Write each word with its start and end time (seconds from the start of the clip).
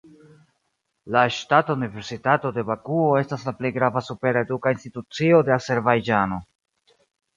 La 1.15 1.21
Ŝtata 1.35 1.75
Universitato 1.79 2.51
de 2.57 2.63
Bakuo 2.69 3.11
estas 3.21 3.45
la 3.49 3.55
plej 3.61 3.73
grava 3.77 4.03
supera 4.09 4.43
eduka 4.49 4.75
institucio 4.77 5.43
de 5.51 5.55
Azerbajĝano. 5.61 6.41